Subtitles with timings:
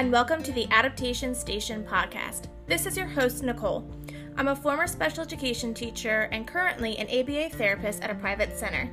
[0.00, 2.46] and welcome to the Adaptation Station podcast.
[2.66, 3.86] This is your host, Nicole.
[4.38, 8.90] I'm a former special education teacher and currently an ABA therapist at a private center.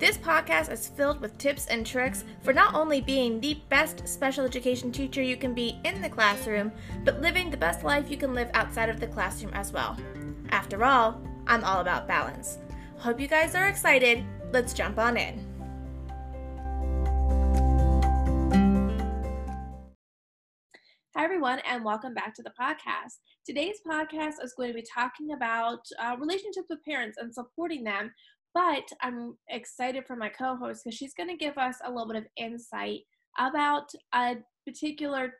[0.00, 4.44] This podcast is filled with tips and tricks for not only being the best special
[4.44, 6.72] education teacher you can be in the classroom,
[7.04, 9.96] but living the best life you can live outside of the classroom as well.
[10.50, 12.58] After all, I'm all about balance.
[12.98, 14.24] Hope you guys are excited.
[14.50, 15.51] Let's jump on in.
[21.14, 23.18] Hi, everyone, and welcome back to the podcast.
[23.44, 28.14] Today's podcast is going to be talking about uh, relationships with parents and supporting them.
[28.54, 32.08] But I'm excited for my co host because she's going to give us a little
[32.08, 33.00] bit of insight
[33.38, 35.34] about a particular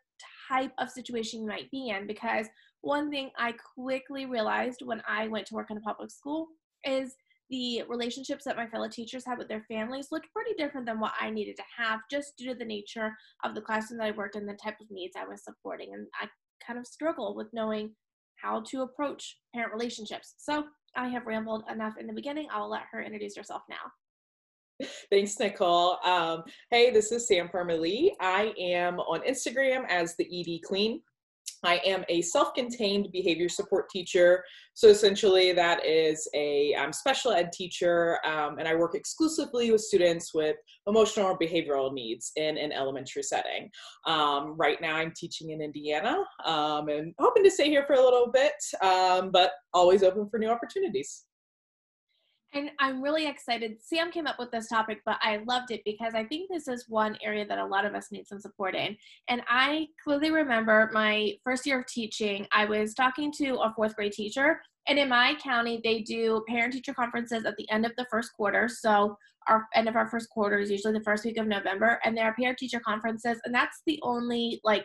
[0.46, 2.06] type of situation you might be in.
[2.06, 2.48] Because
[2.82, 6.48] one thing I quickly realized when I went to work in a public school
[6.84, 7.14] is
[7.52, 11.12] the relationships that my fellow teachers had with their families looked pretty different than what
[11.20, 13.12] I needed to have just due to the nature
[13.44, 15.92] of the classroom that I worked in, the type of needs I was supporting.
[15.92, 16.26] And I
[16.66, 17.90] kind of struggle with knowing
[18.36, 20.34] how to approach parent relationships.
[20.38, 20.64] So
[20.96, 22.48] I have rambled enough in the beginning.
[22.50, 24.86] I'll let her introduce herself now.
[25.10, 25.98] Thanks, Nicole.
[26.06, 28.12] Um, hey, this is Sam Parmalee.
[28.18, 31.02] I am on Instagram as the ED Queen.
[31.64, 34.44] I am a self-contained behavior support teacher.
[34.74, 39.80] So essentially that is a um, special ed teacher um, and I work exclusively with
[39.80, 43.70] students with emotional or behavioral needs in an elementary setting.
[44.06, 48.02] Um, right now I'm teaching in Indiana um, and hoping to stay here for a
[48.02, 51.24] little bit, um, but always open for new opportunities.
[52.54, 53.76] And I'm really excited.
[53.80, 56.84] Sam came up with this topic, but I loved it because I think this is
[56.88, 58.96] one area that a lot of us need some support in.
[59.28, 63.96] And I clearly remember my first year of teaching, I was talking to a fourth
[63.96, 64.60] grade teacher.
[64.86, 68.32] And in my county, they do parent teacher conferences at the end of the first
[68.34, 68.68] quarter.
[68.68, 69.16] So
[69.48, 72.00] our end of our first quarter is usually the first week of November.
[72.04, 73.40] And there are parent teacher conferences.
[73.44, 74.84] And that's the only like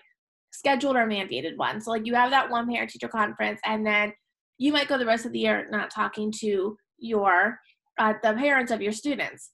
[0.52, 1.82] scheduled or mandated one.
[1.82, 4.14] So like you have that one parent teacher conference and then
[4.58, 7.60] you might go the rest of the year not talking to your
[8.00, 9.50] uh, the parents of your students.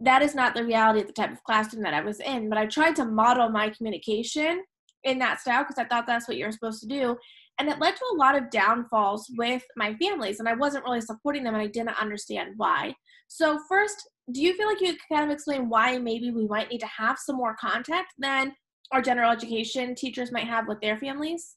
[0.00, 2.58] That is not the reality of the type of classroom that i was in but
[2.58, 4.62] i tried to model my communication
[5.04, 7.16] in that style because i thought that's what you're supposed to do
[7.60, 11.00] and it led to a lot of downfalls with my families and i wasn't really
[11.00, 12.94] supporting them and i didn't understand why.
[13.28, 16.80] So first do you feel like you kind of explain why maybe we might need
[16.80, 18.54] to have some more contact than
[18.92, 21.56] our general education teachers might have with their families?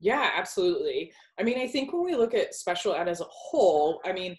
[0.00, 1.12] Yeah absolutely.
[1.38, 4.36] I mean i think when we look at special ed as a whole i mean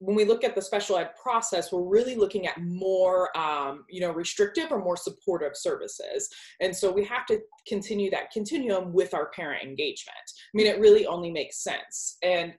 [0.00, 4.00] when we look at the special ed process, we're really looking at more, um, you
[4.00, 6.28] know, restrictive or more supportive services.
[6.60, 7.38] And so we have to
[7.68, 10.16] continue that continuum with our parent engagement.
[10.26, 12.16] I mean, it really only makes sense.
[12.22, 12.54] And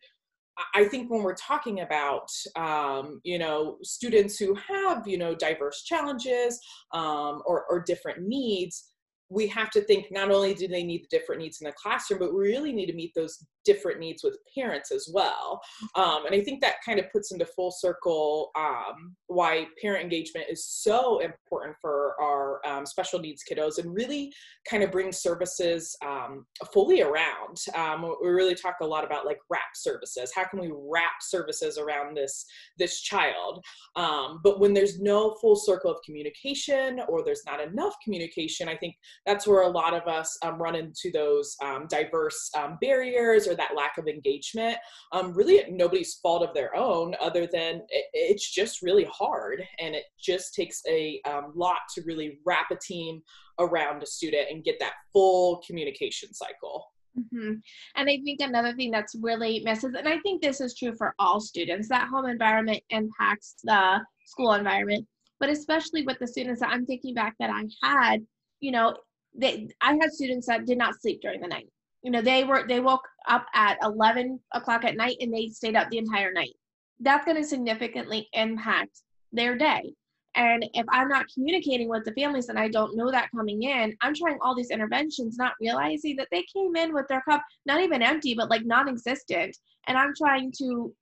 [0.76, 5.84] I think when we're talking about, um, you know, students who have, you know, diverse
[5.84, 6.60] challenges
[6.94, 8.91] um, or, or different needs,
[9.32, 12.20] we have to think not only do they need the different needs in the classroom,
[12.20, 15.62] but we really need to meet those different needs with parents as well.
[15.96, 20.48] Um, and I think that kind of puts into full circle um, why parent engagement
[20.50, 24.34] is so important for our um, special needs kiddos and really
[24.70, 27.58] kind of brings services um, fully around.
[27.76, 30.32] Um, we really talk a lot about like wrap services.
[30.36, 32.46] How can we wrap services around this,
[32.78, 33.64] this child?
[33.96, 38.76] Um, but when there's no full circle of communication or there's not enough communication, I
[38.76, 38.96] think
[39.26, 43.56] that's where a lot of us um, run into those um, diverse um, barriers or
[43.56, 44.78] that lack of engagement.
[45.12, 49.96] Um, really, nobody's fault of their own, other than it, it's just really hard, and
[49.96, 53.22] it just takes a um, lot to really wrap a team
[53.60, 56.86] around a student and get that full communication cycle.
[57.18, 57.56] Mm-hmm.
[57.96, 61.14] And I think another thing that's really misses, and I think this is true for
[61.20, 65.06] all students, that home environment impacts the school environment.
[65.40, 68.22] But especially with the students that I'm thinking back that I had,
[68.60, 68.96] you know,
[69.34, 71.68] they I had students that did not sleep during the night.
[72.04, 75.76] You know, they were they woke up at 11 o'clock at night and they stayed
[75.76, 76.54] up the entire night.
[77.00, 79.02] That's going to significantly impact
[79.32, 79.94] their day.
[80.36, 83.96] And if I'm not communicating with the families and I don't know that coming in,
[84.02, 87.82] I'm trying all these interventions, not realizing that they came in with their cup not
[87.82, 89.58] even empty, but like non existent.
[89.88, 90.94] And I'm trying to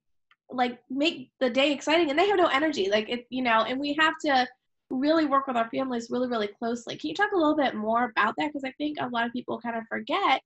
[0.52, 2.90] like make the day exciting and they have no energy.
[2.90, 4.48] Like it, you know, and we have to
[4.90, 6.96] really work with our families really, really closely.
[6.96, 8.48] Can you talk a little bit more about that?
[8.48, 10.42] Because I think a lot of people kind of forget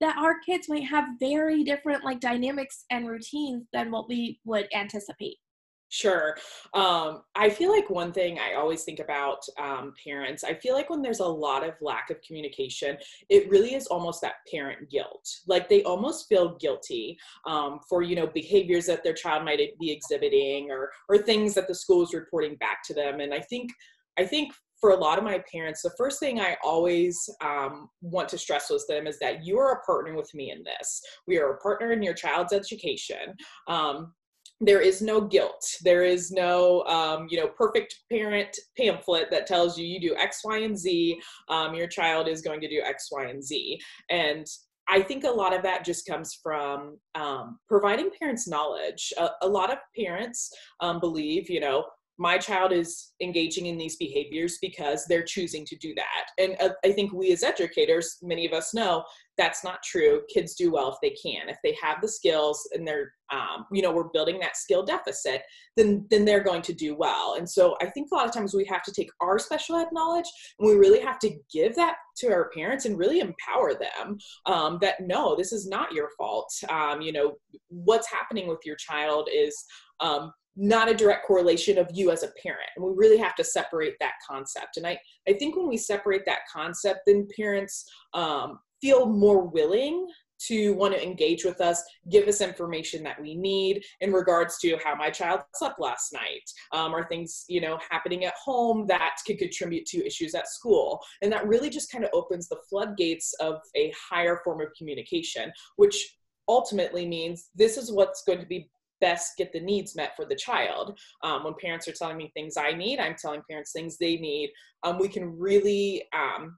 [0.00, 4.68] that our kids might have very different like dynamics and routines than what we would
[4.74, 5.38] anticipate.
[5.88, 6.36] Sure.
[6.74, 10.90] Um, I feel like one thing I always think about um, parents, I feel like
[10.90, 12.98] when there's a lot of lack of communication,
[13.30, 15.24] it really is almost that parent guilt.
[15.46, 17.16] Like they almost feel guilty
[17.46, 21.68] um, for, you know, behaviors that their child might be exhibiting or, or things that
[21.68, 23.20] the school is reporting back to them.
[23.20, 23.70] And I think
[24.18, 28.28] I think for a lot of my parents, the first thing I always um, want
[28.30, 31.00] to stress with them is that you are a partner with me in this.
[31.26, 33.34] We are a partner in your child's education.
[33.68, 34.12] Um,
[34.60, 35.64] there is no guilt.
[35.82, 40.40] There is no, um, you know, perfect parent pamphlet that tells you you do X,
[40.44, 41.18] Y, and Z.
[41.48, 43.78] Um, your child is going to do X, Y, and Z.
[44.10, 44.46] And
[44.88, 49.12] I think a lot of that just comes from um, providing parents knowledge.
[49.18, 50.50] A, a lot of parents
[50.80, 51.84] um, believe, you know,
[52.18, 56.26] my child is engaging in these behaviors because they're choosing to do that.
[56.38, 59.04] And uh, I think we as educators, many of us know
[59.36, 60.22] that's not true.
[60.32, 61.48] Kids do well if they can.
[61.48, 65.42] If they have the skills and they're, um, you know, we're building that skill deficit,
[65.76, 67.34] then then they're going to do well.
[67.34, 69.88] And so I think a lot of times we have to take our special ed
[69.92, 70.26] knowledge
[70.58, 74.16] and we really have to give that to our parents and really empower them
[74.46, 76.50] um, that no, this is not your fault.
[76.70, 77.34] Um, you know,
[77.68, 79.64] what's happening with your child is
[80.00, 83.44] um, not a direct correlation of you as a parent and we really have to
[83.44, 84.76] separate that concept.
[84.76, 84.98] And i
[85.28, 90.06] i think when we separate that concept then parents um, feel more willing
[90.38, 94.76] to want to engage with us, give us information that we need in regards to
[94.84, 99.16] how my child slept last night, um, or things you know happening at home that
[99.26, 103.32] could contribute to issues at school, and that really just kind of opens the floodgates
[103.40, 106.16] of a higher form of communication, which
[106.48, 108.68] ultimately means this is what's going to be
[109.00, 110.98] best get the needs met for the child.
[111.22, 114.50] Um, when parents are telling me things I need, I'm telling parents things they need.
[114.82, 116.56] Um, we can really um,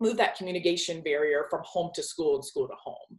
[0.00, 3.18] move that communication barrier from home to school and school to home.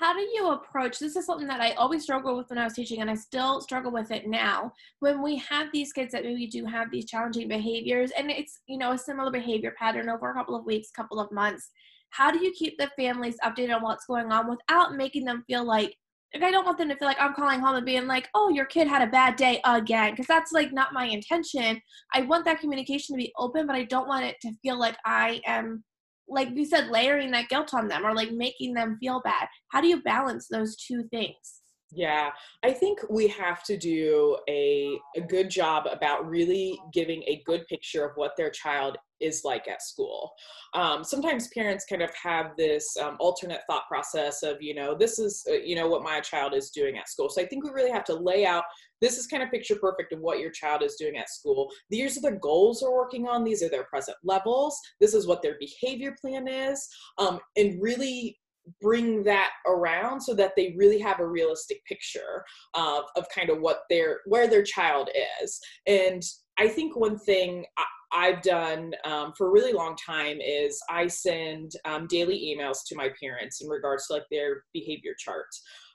[0.00, 1.14] How do you approach this?
[1.14, 3.92] Is something that I always struggle with when I was teaching, and I still struggle
[3.92, 4.72] with it now.
[5.00, 8.78] When we have these kids that maybe do have these challenging behaviors, and it's you
[8.78, 11.68] know a similar behavior pattern over a couple of weeks, couple of months.
[12.08, 15.64] How do you keep the families updated on what's going on without making them feel
[15.64, 15.94] like
[16.34, 18.50] like I don't want them to feel like I'm calling home and being like, "Oh,
[18.50, 21.80] your kid had a bad day again," because that's like not my intention.
[22.14, 24.96] I want that communication to be open, but I don't want it to feel like
[25.04, 25.84] I am
[26.28, 29.48] like you said layering that guilt on them or like making them feel bad.
[29.70, 31.59] How do you balance those two things?
[31.92, 32.30] Yeah,
[32.62, 37.66] I think we have to do a, a good job about really giving a good
[37.66, 40.32] picture of what their child is like at school.
[40.72, 45.18] Um, sometimes parents kind of have this um, alternate thought process of, you know, this
[45.18, 47.28] is, uh, you know, what my child is doing at school.
[47.28, 48.64] So I think we really have to lay out
[49.00, 51.70] this is kind of picture perfect of what your child is doing at school.
[51.88, 53.44] These are the goals they're working on.
[53.44, 54.78] These are their present levels.
[55.00, 56.86] This is what their behavior plan is.
[57.18, 58.38] Um, and really
[58.80, 63.60] bring that around so that they really have a realistic picture of, of kind of
[63.60, 65.08] what their where their child
[65.42, 65.58] is.
[65.86, 66.22] And
[66.60, 67.64] i think one thing
[68.12, 72.78] I, have done um, for a really long time is i send um, daily emails
[72.86, 75.46] to my parents in regards to like their behavior chart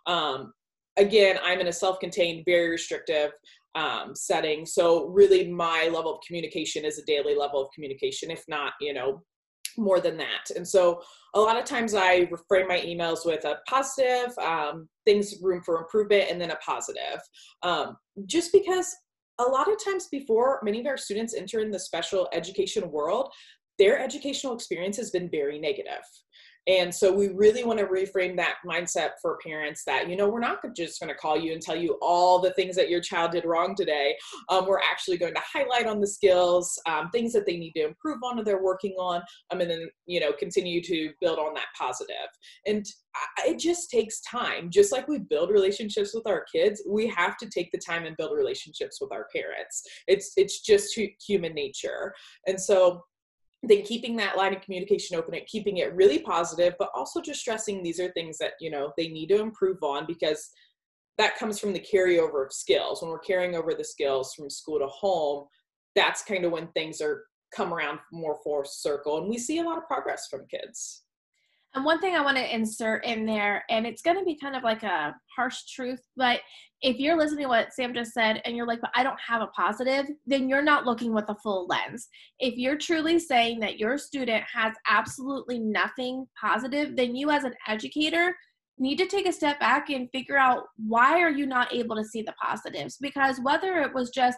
[0.07, 0.51] um,
[0.97, 3.31] again i'm in a self-contained very restrictive
[3.75, 8.43] um, setting so really my level of communication is a daily level of communication if
[8.47, 9.21] not you know
[9.77, 10.49] more than that.
[10.55, 11.01] And so
[11.33, 15.77] a lot of times I reframe my emails with a positive, um, things room for
[15.77, 17.21] improvement, and then a positive.
[17.63, 18.95] Um, just because
[19.39, 23.31] a lot of times before many of our students enter in the special education world,
[23.77, 26.03] their educational experience has been very negative.
[26.67, 30.39] And so we really want to reframe that mindset for parents that, you know, we're
[30.39, 33.31] not just going to call you and tell you all the things that your child
[33.31, 34.15] did wrong today.
[34.49, 37.85] Um, we're actually going to highlight on the skills, um, things that they need to
[37.85, 41.53] improve on or they're working on, um, and then, you know, continue to build on
[41.53, 42.15] that positive.
[42.65, 42.85] And
[43.45, 44.69] it just takes time.
[44.69, 48.17] Just like we build relationships with our kids, we have to take the time and
[48.17, 49.83] build relationships with our parents.
[50.07, 52.13] It's, it's just human nature.
[52.47, 53.03] And so
[53.69, 57.39] then keeping that line of communication open and keeping it really positive but also just
[57.39, 60.49] stressing these are things that you know they need to improve on because
[61.17, 63.01] that comes from the carryover of skills.
[63.01, 65.45] When we're carrying over the skills from school to home
[65.95, 67.23] that's kind of when things are
[67.55, 71.04] come around more full circle and we see a lot of progress from kids
[71.75, 74.55] and one thing I want to insert in there, and it's going to be kind
[74.55, 76.39] of like a harsh truth, but
[76.81, 79.41] if you're listening to what Sam just said and you're like, but I don't have
[79.41, 82.07] a positive, then you're not looking with a full lens.
[82.39, 87.55] If you're truly saying that your student has absolutely nothing positive, then you as an
[87.67, 88.35] educator
[88.77, 92.03] need to take a step back and figure out why are you not able to
[92.03, 94.37] see the positives because whether it was just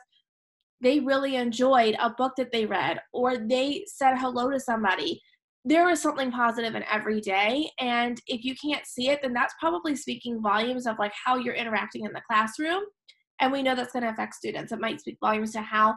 [0.79, 5.19] they really enjoyed a book that they read or they said hello to somebody
[5.67, 9.53] there is something positive in every day and if you can't see it then that's
[9.59, 12.83] probably speaking volumes of like how you're interacting in the classroom
[13.39, 15.93] and we know that's going to affect students it might speak volumes to how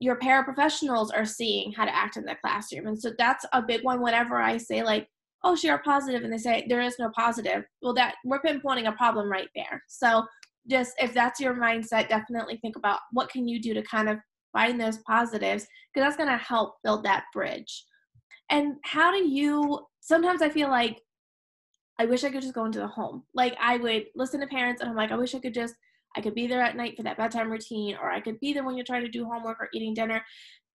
[0.00, 3.82] your paraprofessionals are seeing how to act in the classroom and so that's a big
[3.82, 5.06] one whenever i say like
[5.44, 8.92] oh share positive and they say there is no positive well that we're pinpointing a
[8.92, 10.24] problem right there so
[10.70, 14.18] just if that's your mindset definitely think about what can you do to kind of
[14.52, 17.84] find those positives because that's going to help build that bridge.
[18.52, 21.00] And how do you sometimes I feel like
[21.98, 23.24] I wish I could just go into the home.
[23.34, 25.74] Like I would listen to parents and I'm like, I wish I could just
[26.16, 28.64] I could be there at night for that bedtime routine, or I could be there
[28.64, 30.22] when you're trying to do homework or eating dinner.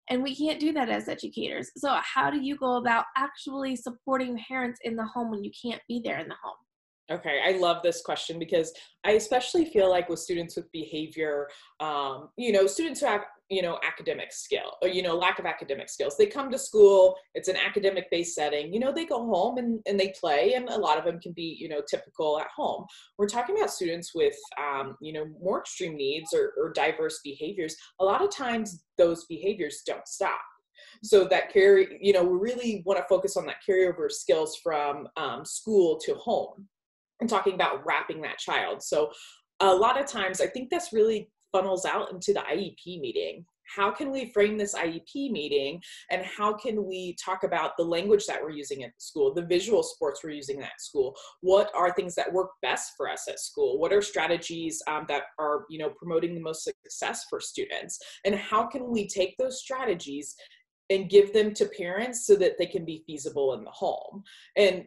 [0.10, 1.70] And we can't do that as educators.
[1.78, 5.82] So, how do you go about actually supporting parents in the home when you can't
[5.88, 6.56] be there in the home?
[7.10, 8.74] Okay, I love this question because
[9.06, 11.48] I especially feel like with students with behavior,
[11.80, 15.46] um, you know, students who have, you know, academic skill or, you know, lack of
[15.46, 19.26] academic skills, they come to school, it's an academic based setting, you know, they go
[19.26, 22.40] home and, and they play, and a lot of them can be, you know, typical
[22.40, 22.86] at home.
[23.18, 27.76] We're talking about students with, um, you know, more extreme needs or, or diverse behaviors.
[28.00, 30.40] A lot of times those behaviors don't stop
[31.04, 35.08] so that carry you know we really want to focus on that carryover skills from
[35.18, 36.68] um, school to home
[37.20, 38.84] and talking about wrapping that child.
[38.84, 39.12] So
[39.60, 43.46] a lot of times I think that's really funnels out into the IEP meeting.
[43.76, 48.26] How can we frame this IEP meeting and how can we talk about the language
[48.28, 51.16] that we're using at the school, the visual supports we're using at school?
[51.42, 53.78] What are things that work best for us at school?
[53.80, 58.00] What are strategies um, that are, you know, promoting the most success for students?
[58.24, 60.36] And how can we take those strategies
[60.90, 64.24] and give them to parents so that they can be feasible in the home?
[64.56, 64.86] And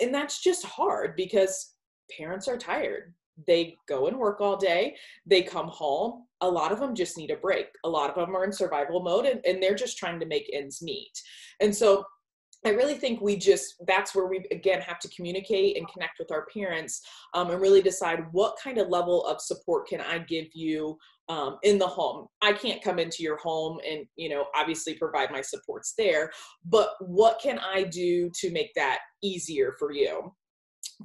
[0.00, 1.74] and that's just hard because
[2.16, 3.14] parents are tired
[3.46, 7.30] they go and work all day they come home a lot of them just need
[7.30, 10.18] a break a lot of them are in survival mode and, and they're just trying
[10.18, 11.12] to make ends meet
[11.60, 12.04] and so
[12.66, 16.32] I really think we just, that's where we again have to communicate and connect with
[16.32, 17.02] our parents
[17.34, 21.58] um, and really decide what kind of level of support can I give you um,
[21.62, 22.26] in the home.
[22.42, 26.30] I can't come into your home and, you know, obviously provide my supports there,
[26.64, 30.34] but what can I do to make that easier for you?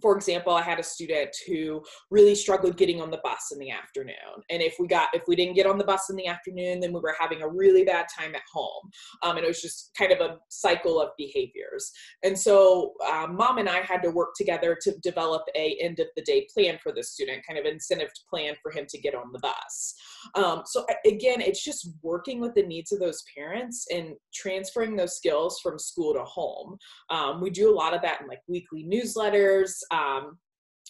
[0.01, 3.69] For example, I had a student who really struggled getting on the bus in the
[3.69, 4.15] afternoon.
[4.49, 6.93] And if we got, if we didn't get on the bus in the afternoon, then
[6.93, 8.89] we were having a really bad time at home.
[9.21, 11.91] Um, and it was just kind of a cycle of behaviors.
[12.23, 16.07] And so um, mom and I had to work together to develop a end of
[16.15, 19.31] the day plan for the student, kind of incentive plan for him to get on
[19.31, 19.93] the bus.
[20.35, 25.17] Um, so again, it's just working with the needs of those parents and transferring those
[25.17, 26.77] skills from school to home.
[27.09, 30.37] Um, we do a lot of that in like weekly newsletters um,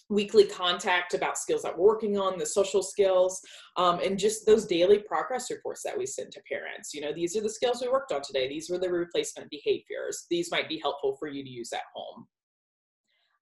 [0.09, 3.39] weekly contact about skills that we're working on, the social skills,
[3.77, 6.93] um, and just those daily progress reports that we send to parents.
[6.93, 8.47] You know, these are the skills we worked on today.
[8.47, 10.25] These were the replacement behaviors.
[10.29, 12.27] These might be helpful for you to use at home.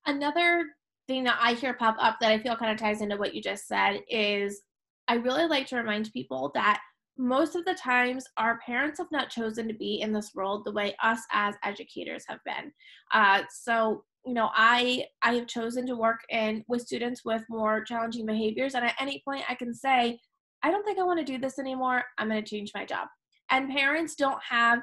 [0.06, 0.66] Another
[1.08, 3.42] thing that I hear pop up that I feel kind of ties into what you
[3.42, 4.62] just said is
[5.08, 6.80] I really like to remind people that
[7.18, 10.72] most of the times our parents have not chosen to be in this world the
[10.72, 12.72] way us as educators have been.
[13.14, 17.84] Uh, so you know i i have chosen to work in with students with more
[17.84, 20.20] challenging behaviors and at any point i can say
[20.64, 23.08] i don't think i want to do this anymore i'm going to change my job.
[23.52, 24.80] And parents don't have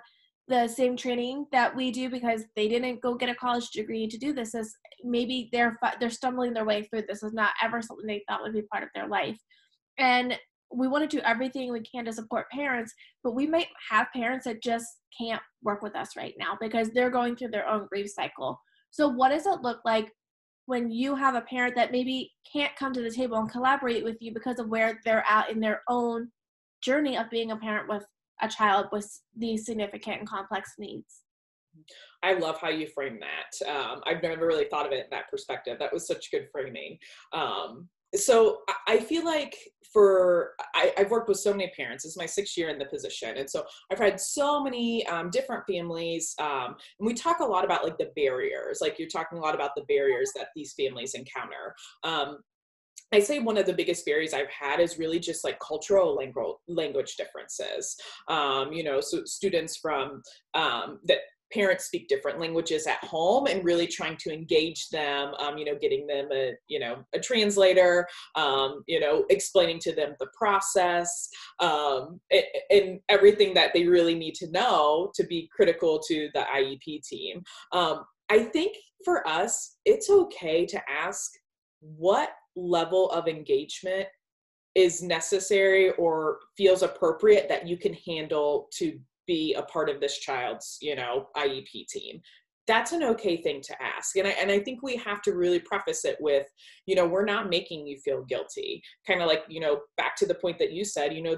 [0.46, 4.18] the same training that we do because they didn't go get a college degree to
[4.18, 8.06] do this as maybe they're they're stumbling their way through this is not ever something
[8.06, 9.38] they thought would be part of their life.
[9.98, 10.38] And
[10.72, 12.92] we want to do everything we can to support parents
[13.24, 14.86] but we might have parents that just
[15.18, 19.08] can't work with us right now because they're going through their own grief cycle so,
[19.08, 20.12] what does it look like
[20.66, 24.18] when you have a parent that maybe can't come to the table and collaborate with
[24.20, 26.30] you because of where they're at in their own
[26.82, 28.04] journey of being a parent with
[28.42, 31.22] a child with these significant and complex needs?
[32.22, 33.70] I love how you frame that.
[33.70, 35.78] Um, I've never really thought of it in that perspective.
[35.78, 36.98] That was such good framing.
[37.32, 39.56] Um, so I feel like
[39.92, 42.04] for I, have worked with so many parents.
[42.04, 45.64] It's my sixth year in the position, and so I've had so many um, different
[45.66, 46.34] families.
[46.38, 48.78] Um, and we talk a lot about like the barriers.
[48.80, 51.74] Like you're talking a lot about the barriers that these families encounter.
[52.04, 52.38] Um,
[53.12, 56.56] I say one of the biggest barriers I've had is really just like cultural language
[56.68, 57.96] language differences.
[58.28, 60.22] Um, you know, so students from
[60.54, 61.20] um, that
[61.52, 65.76] parents speak different languages at home and really trying to engage them um, you know
[65.80, 71.28] getting them a you know a translator um, you know explaining to them the process
[71.60, 72.20] um,
[72.70, 77.42] and, everything that they really need to know to be critical to the iep team.
[77.72, 81.30] Um, i think for us it's okay to ask
[81.80, 84.06] what level of engagement
[84.74, 88.98] is necessary or feels appropriate that you can handle to
[89.28, 92.20] be a part of this child's you know iep team.
[92.66, 94.16] That's an okay thing to ask.
[94.16, 96.46] And I, and I think we have to really preface it with
[96.86, 98.82] you know we're not making you feel guilty.
[99.06, 101.36] Kind of like you know back to the point that you said you know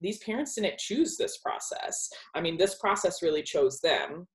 [0.00, 2.10] these parents didn't choose this process.
[2.34, 4.26] I mean this process really chose them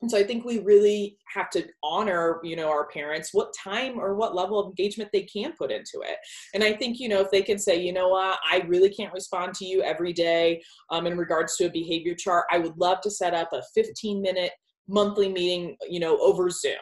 [0.00, 3.98] and so i think we really have to honor you know our parents what time
[3.98, 6.16] or what level of engagement they can put into it.
[6.54, 8.38] And i think you know if they can say you know what?
[8.50, 12.46] I really can't respond to you every day um, in regards to a behavior chart.
[12.50, 14.52] I would love to set up a 15 minute
[14.88, 16.74] monthly meeting you know over zoom.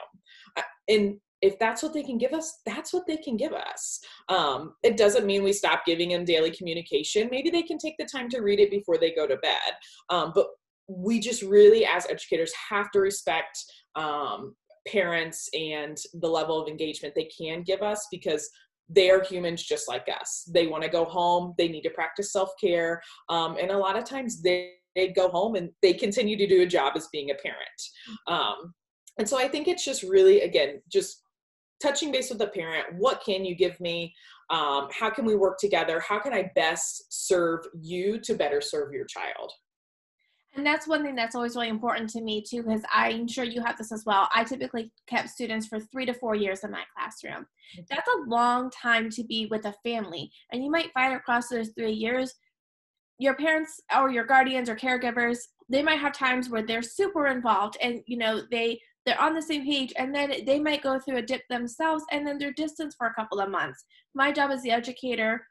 [0.56, 4.00] Uh, and if that's what they can give us that's what they can give us.
[4.28, 7.28] Um, it doesn't mean we stop giving them daily communication.
[7.30, 9.72] Maybe they can take the time to read it before they go to bed.
[10.08, 10.46] Um, but
[10.88, 13.58] we just really as educators have to respect
[13.96, 14.54] um,
[14.86, 18.48] parents and the level of engagement they can give us because
[18.88, 20.48] they are humans just like us.
[20.52, 24.04] They want to go home they need to practice self-care um, and a lot of
[24.04, 27.34] times they, they go home and they continue to do a job as being a
[27.34, 27.80] parent.
[28.28, 28.74] Um,
[29.18, 31.22] and so i think it's just really again just
[31.82, 34.14] touching base with the parent what can you give me?
[34.48, 36.00] Um, how can we work together?
[36.00, 39.52] How can i best serve you to better serve your child
[40.56, 43.62] and that's one thing that's always really important to me too, because I'm sure you
[43.62, 44.28] have this as well.
[44.34, 47.44] I typically kept students for three to four years in my classroom.
[47.44, 47.82] Mm-hmm.
[47.90, 50.30] That's a long time to be with a family.
[50.52, 52.34] And you might find across those three years,
[53.18, 57.76] your parents or your guardians or caregivers, they might have times where they're super involved
[57.80, 61.16] and you know they they're on the same page and then they might go through
[61.16, 63.84] a dip themselves and then they're distanced for a couple of months.
[64.14, 65.46] My job as the educator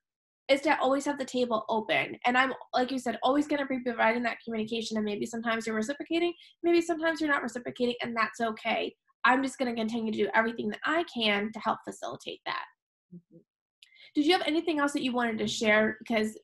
[0.50, 2.18] is to always have the table open.
[2.26, 4.98] And I'm, like you said, always going to be providing that communication.
[4.98, 6.34] And maybe sometimes you're reciprocating,
[6.64, 8.94] maybe sometimes you're not reciprocating, and that's okay.
[9.24, 12.66] I'm just going to continue to do everything that I can to help facilitate that.
[13.14, 13.38] Mm-hmm.
[14.14, 15.98] Did you have anything else that you wanted to share?
[16.00, 16.38] Because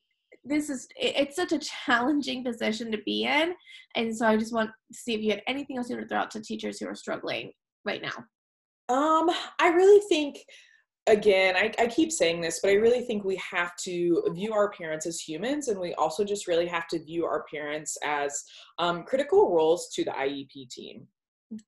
[0.44, 3.54] this is it's such a challenging position to be in
[3.94, 6.08] and so i just want to see if you had anything else you want to
[6.08, 7.52] throw out to teachers who are struggling
[7.84, 8.16] right now
[8.88, 9.30] um
[9.60, 10.38] i really think
[11.06, 14.70] again, I, I, keep saying this, but I really think we have to view our
[14.70, 18.44] parents as humans, and we also just really have to view our parents as
[18.78, 21.06] um, critical roles to the IEP team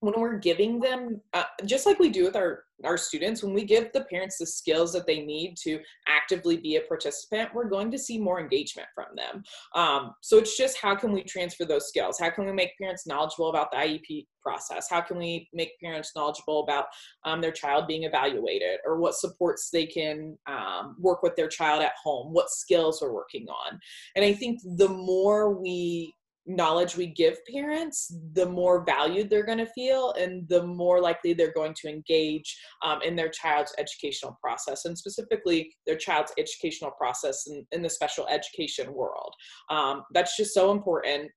[0.00, 3.64] when we're giving them uh, just like we do with our our students when we
[3.64, 7.90] give the parents the skills that they need to actively be a participant we're going
[7.90, 9.42] to see more engagement from them.
[9.74, 12.18] Um, so it's just how can we transfer those skills?
[12.18, 14.88] How can we make parents knowledgeable about the iep process?
[14.90, 16.86] How can we make parents knowledgeable about
[17.24, 21.82] um, their child being evaluated or what supports they can um, work with their child
[21.82, 22.32] at home?
[22.32, 23.78] What skills we're working on?
[24.16, 26.14] And i think the more we
[26.46, 31.32] knowledge we give parents, the more valued they're going to feel and the more likely
[31.32, 36.90] they're going to engage um, in their child's educational process and specifically their child's educational
[36.90, 39.32] process in, in the special education world.
[39.70, 41.30] Um, that's just so important,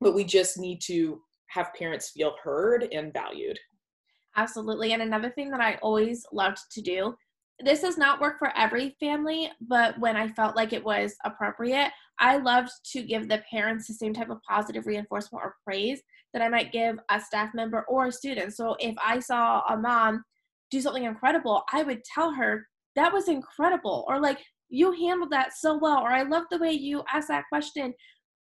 [0.00, 3.58] but we just need to have parents feel heard and valued.
[4.36, 4.92] Absolutely.
[4.92, 7.14] And another thing that I always loved to do
[7.60, 11.90] this does not work for every family, but when I felt like it was appropriate,
[12.18, 16.42] I loved to give the parents the same type of positive reinforcement or praise that
[16.42, 18.54] I might give a staff member or a student.
[18.54, 20.24] So if I saw a mom
[20.70, 24.38] do something incredible, I would tell her, that was incredible, or like,
[24.70, 27.94] you handled that so well, or I love the way you asked that question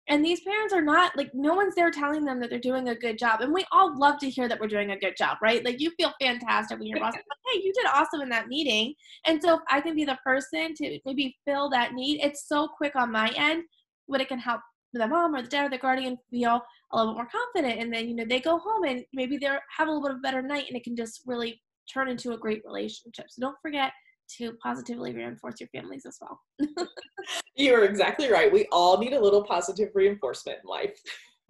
[0.09, 2.95] and these parents are not like no one's there telling them that they're doing a
[2.95, 3.41] good job.
[3.41, 5.65] And we all love to hear that we're doing a good job right?
[5.65, 8.95] Like you feel fantastic when your boss like hey you did awesome in that meeting.
[9.27, 12.69] And so if i can be the person to maybe fill that need it's so
[12.69, 13.65] quick on my end
[14.09, 14.61] but it can help
[14.93, 16.61] the mom or the dad or the guardian feel
[16.93, 17.81] a little bit more confident.
[17.81, 20.19] And then you know they go home and maybe they're have a little bit of
[20.19, 21.61] a better night and it can just really
[21.93, 23.27] turn into a great relationship.
[23.29, 23.93] So don't forget
[24.39, 26.41] to positively reinforce your families as well.
[27.57, 28.53] You're exactly right.
[28.53, 31.01] We all need a little positive reinforcement in life.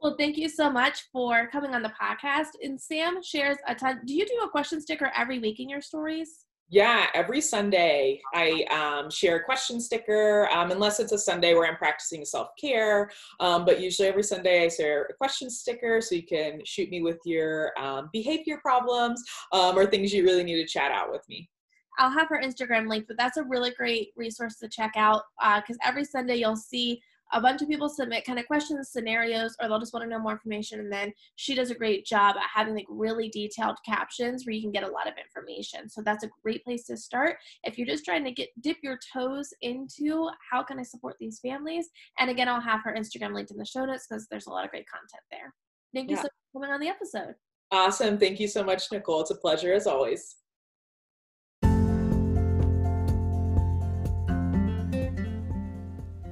[0.01, 2.49] well, thank you so much for coming on the podcast.
[2.61, 4.01] And Sam shares a ton.
[4.05, 6.45] Do you do a question sticker every week in your stories?
[6.69, 11.65] Yeah, every Sunday I um, share a question sticker, um, unless it's a Sunday where
[11.65, 13.09] I'm practicing self care.
[13.39, 17.01] Um, but usually every Sunday I share a question sticker so you can shoot me
[17.01, 21.21] with your um, behavior problems um, or things you really need to chat out with
[21.29, 21.49] me.
[21.97, 25.23] I'll have her Instagram link, but that's a really great resource to check out
[25.57, 27.01] because uh, every Sunday you'll see
[27.33, 30.19] a bunch of people submit kind of questions, scenarios, or they'll just want to know
[30.19, 30.79] more information.
[30.79, 34.61] And then she does a great job at having like really detailed captions where you
[34.61, 35.89] can get a lot of information.
[35.89, 38.97] So that's a great place to start if you're just trying to get dip your
[39.13, 41.89] toes into how can I support these families.
[42.19, 44.63] And again, I'll have her Instagram linked in the show notes because there's a lot
[44.63, 45.53] of great content there.
[45.93, 46.21] Thank you yeah.
[46.21, 47.35] so much for coming on the episode.
[47.71, 48.17] Awesome.
[48.17, 49.21] Thank you so much, Nicole.
[49.21, 50.37] It's a pleasure as always.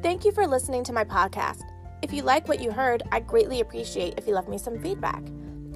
[0.05, 1.63] Thank you for listening to my podcast.
[2.03, 5.23] If you like what you heard, I'd greatly appreciate if you left me some feedback.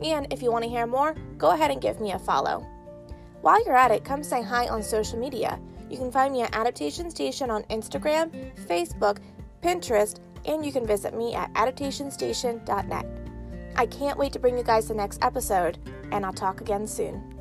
[0.04, 2.60] And if you want to hear more, go ahead and give me a follow.
[3.42, 5.60] While you're at it, come say hi on social media.
[5.90, 9.18] You can find me at Adaptation Station on Instagram, Facebook,
[9.64, 13.06] Pinterest, and you can visit me at adaptationstation.net.
[13.78, 15.80] I can't wait to bring you guys the next episode,
[16.12, 17.39] and I'll talk again soon.